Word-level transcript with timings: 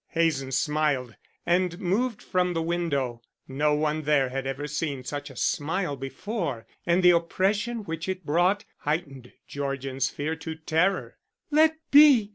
Hazen 0.07 0.51
smiled 0.51 1.15
and 1.45 1.79
moved 1.79 2.23
from 2.23 2.53
the 2.55 2.61
window. 2.63 3.21
No 3.47 3.75
one 3.75 4.01
there 4.01 4.29
had 4.29 4.47
ever 4.47 4.65
seen 4.65 5.03
such 5.03 5.29
a 5.29 5.35
smile 5.35 5.95
before, 5.95 6.65
and 6.87 7.03
the 7.03 7.11
oppression 7.11 7.83
which 7.83 8.09
it 8.09 8.25
brought 8.25 8.65
heightened 8.79 9.31
Georgian's 9.47 10.09
fear 10.09 10.35
to 10.37 10.55
terror. 10.55 11.19
"Let 11.51 11.75
be!" 11.91 12.29